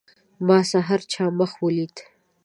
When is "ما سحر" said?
0.47-0.99